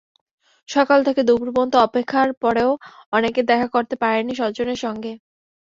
সকাল 0.69 0.99
থেকে 1.07 1.21
দুপুর 1.23 1.49
পর্যন্ত 1.49 1.75
অপেক্ষার 1.81 2.29
পরেও 2.43 2.71
অনেকে 3.13 3.41
দেখা 3.43 3.67
করতে 3.75 3.95
পারেনি 4.01 4.33
স্বজনের 4.35 4.79
সঙ্গে। 4.85 5.11